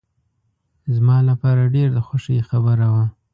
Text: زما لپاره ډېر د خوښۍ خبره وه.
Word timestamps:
زما 0.95 1.17
لپاره 1.29 1.71
ډېر 1.75 1.87
د 1.93 1.97
خوښۍ 2.07 2.39
خبره 2.49 2.87
وه. 2.93 3.05